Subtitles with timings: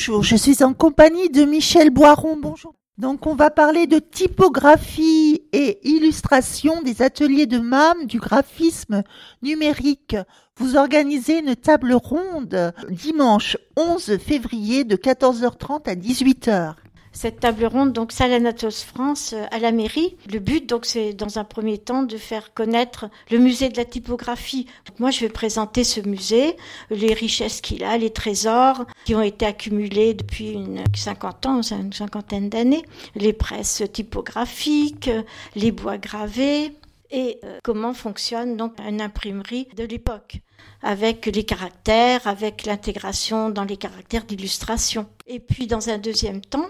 [0.00, 2.38] Bonjour, je suis en compagnie de Michel Boiron.
[2.40, 2.72] Bonjour.
[2.96, 9.02] Donc on va parler de typographie et illustration des ateliers de MAM du graphisme
[9.42, 10.16] numérique.
[10.56, 16.76] Vous organisez une table ronde dimanche 11 février de 14h30 à 18h
[17.12, 20.16] cette table ronde, donc Salanatos France, euh, à la mairie.
[20.32, 23.84] Le but, donc, c'est dans un premier temps de faire connaître le musée de la
[23.84, 24.66] typographie.
[24.98, 26.56] moi, je vais présenter ce musée,
[26.90, 31.92] les richesses qu'il a, les trésors qui ont été accumulés depuis une 50 ans, une
[31.92, 32.84] cinquantaine d'années,
[33.14, 35.10] les presses typographiques,
[35.56, 36.72] les bois gravés
[37.10, 40.38] et euh, comment fonctionne donc une imprimerie de l'époque
[40.82, 45.06] avec les caractères, avec l'intégration dans les caractères d'illustration.
[45.26, 46.68] Et puis dans un deuxième temps,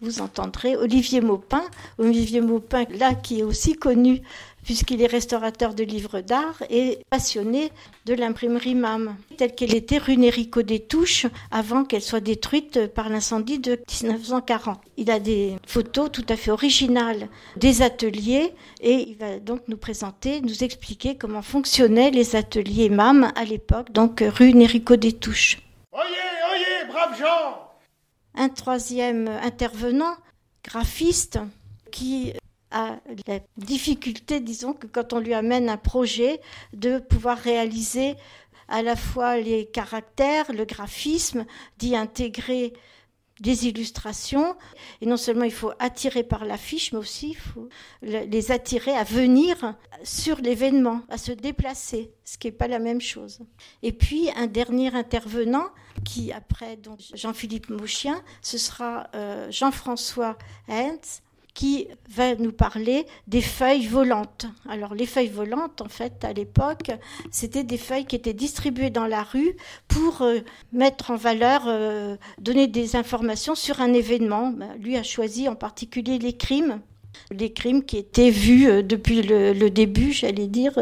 [0.00, 1.62] vous entendrez Olivier Maupin.
[1.98, 4.22] Olivier Maupin, là, qui est aussi connu
[4.64, 7.72] puisqu'il est restaurateur de livres d'art et passionné
[8.06, 13.08] de l'imprimerie MAM, telle qu'elle était rue Nérico des Touches avant qu'elle soit détruite par
[13.08, 14.80] l'incendie de 1940.
[14.96, 19.76] Il a des photos tout à fait originales des ateliers et il va donc nous
[19.76, 25.58] présenter, nous expliquer comment fonctionnaient les ateliers MAM à l'époque, donc rue Nérico des Touches.
[25.92, 27.69] Oyez, oyez, braves gens
[28.34, 30.14] un troisième intervenant,
[30.64, 31.38] graphiste,
[31.90, 32.32] qui
[32.70, 36.40] a la difficulté, disons, que quand on lui amène un projet,
[36.72, 38.14] de pouvoir réaliser
[38.68, 41.44] à la fois les caractères, le graphisme,
[41.78, 42.72] d'y intégrer
[43.40, 44.54] des illustrations.
[45.00, 47.68] Et non seulement il faut attirer par l'affiche, mais aussi il faut
[48.02, 53.00] les attirer à venir sur l'événement, à se déplacer, ce qui n'est pas la même
[53.00, 53.40] chose.
[53.82, 55.68] Et puis un dernier intervenant,
[56.10, 60.36] qui après donc Jean-Philippe Mouchien, ce sera euh, Jean-François
[60.68, 61.22] Hentz,
[61.54, 64.46] qui va nous parler des feuilles volantes.
[64.68, 66.90] Alors les feuilles volantes, en fait, à l'époque,
[67.30, 69.56] c'était des feuilles qui étaient distribuées dans la rue
[69.86, 70.40] pour euh,
[70.72, 74.50] mettre en valeur, euh, donner des informations sur un événement.
[74.50, 76.80] Ben, lui a choisi en particulier les crimes
[77.30, 80.72] les crimes qui étaient vus euh, depuis le, début, j'allais dire,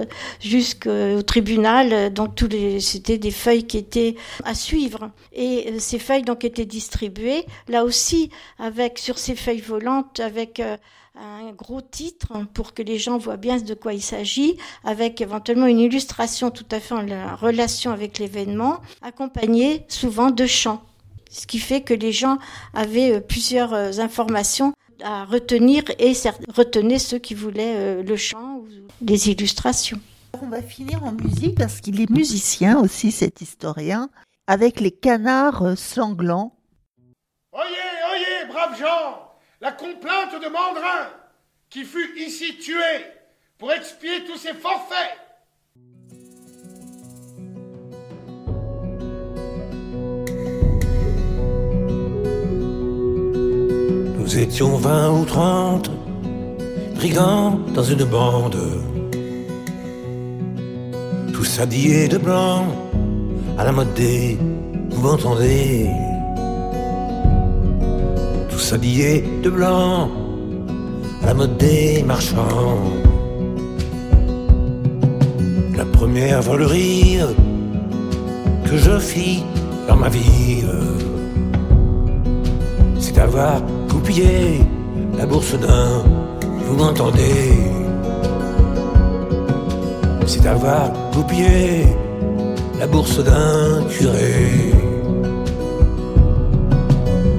[0.40, 2.12] jusqu'au tribunal.
[2.12, 5.10] Donc tous les, c'était des feuilles qui étaient à suivre.
[5.32, 10.60] Et euh, ces feuilles donc étaient distribuées, là aussi, avec sur ces feuilles volantes, avec
[10.60, 10.76] euh,
[11.16, 15.66] un gros titre pour que les gens voient bien de quoi il s'agit, avec éventuellement
[15.66, 20.82] une illustration tout à fait en relation avec l'événement, accompagnée souvent de chants.
[21.30, 22.38] Ce qui fait que les gens
[22.72, 24.72] avaient plusieurs informations
[25.02, 26.12] à retenir et
[26.54, 28.68] retenez ceux qui voulaient euh, le chant ou
[29.00, 30.00] les illustrations.
[30.42, 34.10] On va finir en musique parce qu'il est musicien aussi, cet historien,
[34.46, 36.54] avec les canards euh, sanglants.
[37.52, 37.64] Oyez,
[38.12, 41.10] oyez, braves gens, la complainte de Mandrin,
[41.70, 43.04] qui fut ici tué
[43.58, 45.16] pour expier tous ses forfaits.
[54.38, 55.90] Étions vingt ou trente,
[56.94, 58.56] brigands dans une bande,
[61.32, 62.66] tous habillés de blanc,
[63.58, 64.38] à la mode des,
[64.90, 65.90] vous m'entendez?
[68.48, 70.08] Tous habillés de blanc,
[71.24, 72.78] à la mode des marchands.
[75.76, 77.18] La première volerie
[78.64, 79.42] que je fis
[79.88, 80.62] dans ma vie,
[83.00, 83.60] c'est d'avoir
[85.18, 86.02] la bourse d'un,
[86.64, 87.58] vous m'entendez
[90.24, 91.84] C'est avoir coupillé
[92.80, 94.72] la bourse d'un curé.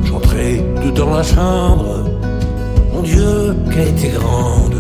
[0.04, 2.06] J'entrais tout dans la chambre,
[2.94, 4.76] mon Dieu, qu'elle était grande.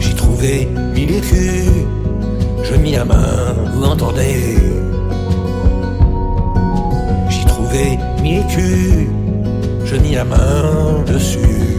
[0.00, 1.70] J'y trouvais mille écus,
[2.64, 4.56] je mis la main, vous entendez
[7.28, 9.06] J'y trouvais mille écus
[9.86, 11.78] je mis la main dessus.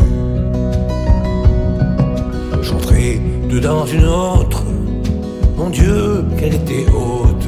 [2.62, 3.20] J'entrais
[3.50, 4.64] dedans une autre,
[5.58, 7.48] mon Dieu, qu'elle était haute.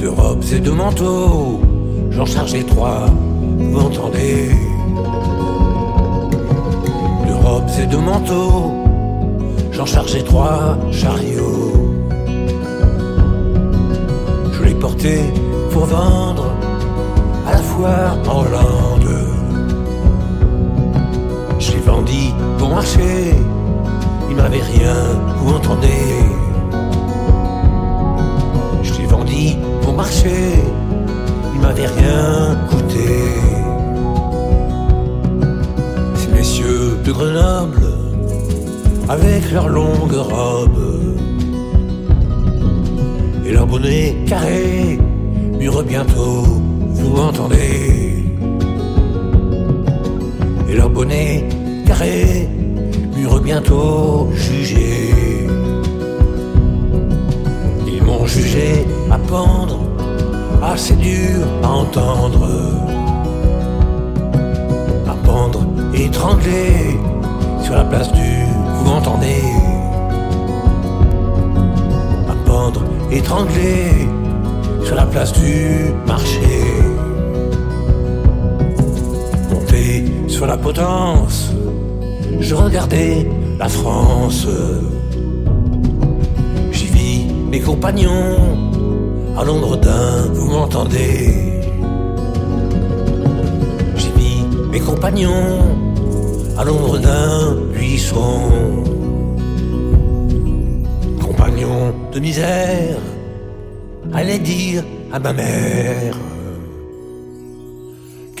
[0.00, 1.60] De robes et de manteaux,
[2.10, 3.06] j'en chargeais trois,
[3.58, 4.50] vous entendez
[7.28, 8.72] De robes et de manteaux,
[9.72, 11.72] j'en chargeais trois chariots.
[14.52, 15.24] Je les portais
[15.70, 16.51] pour vendre
[17.84, 19.08] en Hollande.
[21.58, 23.34] J'ai vendu bon marché,
[24.30, 24.94] il m'avait rien,
[25.38, 25.88] vous entendez
[28.82, 30.30] Je l'ai vendu bon marché,
[31.54, 33.08] il m'avait rien coûté.
[36.14, 37.86] Ces messieurs de Grenoble,
[39.08, 41.16] avec leurs longues robes
[43.44, 45.00] et leurs bonnets carrés
[45.58, 46.61] mûrent bientôt,
[47.12, 48.24] vous m'entendez
[50.68, 51.46] Et leur bonnet
[51.86, 52.48] carré
[53.14, 55.14] mûrent bientôt jugé.
[57.86, 59.80] Ils m'ont jugé à pendre,
[60.62, 62.48] assez dur à entendre.
[65.06, 66.98] À pendre, étranglé
[67.62, 68.32] sur la place du
[68.74, 69.42] vous m'entendez
[72.30, 74.08] À pendre, étranglé
[74.84, 76.91] sur la place du marché.
[80.32, 81.50] Sur la potence,
[82.40, 84.46] je regardais la France.
[86.72, 88.38] J'y vis mes compagnons
[89.36, 91.60] à l'ombre d'un, vous m'entendez
[93.96, 95.60] J'y vis mes compagnons
[96.56, 98.50] à l'ombre d'un buisson.
[101.20, 102.96] Compagnons de misère,
[104.14, 104.82] allez dire
[105.12, 106.16] à ma mère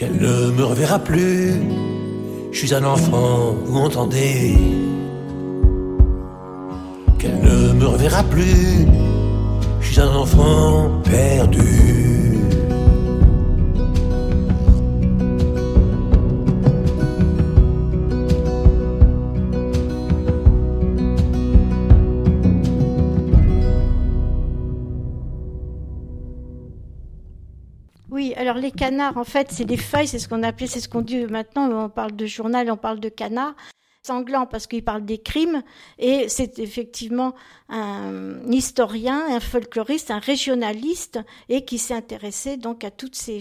[0.02, 1.62] qu'elle ne me reverra plus.
[2.50, 4.56] Je suis un enfant, vous m'entendez?
[7.20, 8.88] Qu'elle ne me reverra plus.
[9.80, 11.91] Je suis un enfant perdu.
[28.12, 30.88] Oui, alors les canards, en fait, c'est des feuilles, c'est ce qu'on appelait, c'est ce
[30.88, 33.54] qu'on dit maintenant, on parle de journal, on parle de canard.
[34.04, 35.62] Sanglant parce qu'il parle des crimes
[35.96, 37.34] et c'est effectivement
[37.68, 43.38] un historien, un folkloriste, un régionaliste et qui s'est intéressé donc à toutes ces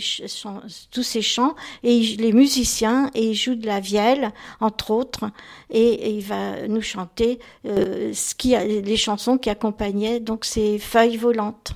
[0.92, 5.32] tous ces chants et les musiciens et il joue de la vielle entre autres
[5.72, 8.14] et, il va nous chanter euh,
[8.46, 11.74] les chansons qui accompagnaient donc ces feuilles volantes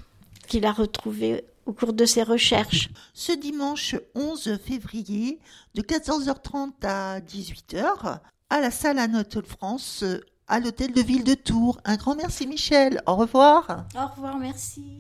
[0.48, 2.90] qu'il a retrouvées au cours de ses recherches.
[3.14, 5.40] Ce dimanche 11 février,
[5.74, 8.20] de 14h30 à 18h,
[8.50, 10.04] à la salle Anatole France,
[10.48, 11.80] à l'hôtel de ville de Tours.
[11.86, 13.02] Un grand merci Michel.
[13.06, 13.86] Au revoir.
[13.96, 15.00] Au revoir, merci.